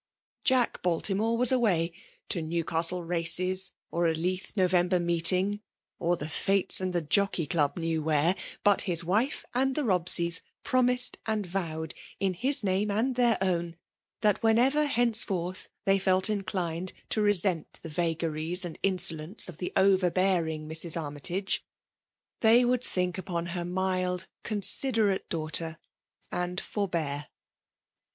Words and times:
Jack 0.43 0.81
Baltimore 0.81 1.37
was 1.37 1.51
away, 1.51 1.91
to 2.29 2.41
Newcastle 2.41 3.03
races, 3.03 3.71
or 3.91 4.07
a 4.07 4.15
Lmth 4.15 4.57
November 4.57 4.99
meeting, 4.99 5.61
or 5.99 6.17
the 6.17 6.27
Fates 6.27 6.81
and 6.81 6.91
the 6.91 7.03
Joi^key 7.03 7.47
Club 7.47 7.77
knew 7.77 8.01
where; 8.01 8.35
but 8.63 8.81
his 8.89 9.03
wife 9.03 9.45
and 9.53 9.75
the 9.75 9.83
Itobseys 9.83 10.41
promised 10.63 11.19
and 11.27 11.45
vowed, 11.45 11.93
in 12.19 12.33
his 12.33 12.63
name 12.63 12.89
and 12.89 13.15
iheir 13.15 13.37
oi^n, 13.41 13.75
that 14.21 14.41
whenever 14.41 14.87
henceforth 14.87 15.69
they 15.85 15.99
felt 15.99 16.31
inclined 16.31 16.93
to 17.09 17.21
resent 17.21 17.77
the 17.83 17.89
vagaries 17.89 18.65
and 18.65 18.79
insolence 18.81 19.47
of 19.47 19.59
the 19.59 19.71
overbearing 19.75 20.67
Mrs. 20.67 20.99
Armytage, 20.99 21.63
they 22.39 22.65
would 22.65 22.81
tiihik 22.81 23.19
upon 23.19 23.45
her 23.53 23.63
mild, 23.65 24.25
considerate 24.41 25.29
daughter, 25.29 25.77
and 26.31 26.59
forbear* 26.59 26.73
166 26.73 26.73
FEMALE 26.73 26.87
DOMINATIOfN. 26.87 27.29